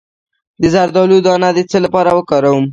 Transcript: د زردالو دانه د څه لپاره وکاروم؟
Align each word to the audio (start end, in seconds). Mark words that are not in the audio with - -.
د 0.61 0.63
زردالو 0.73 1.17
دانه 1.25 1.49
د 1.57 1.59
څه 1.71 1.77
لپاره 1.85 2.09
وکاروم؟ 2.17 2.65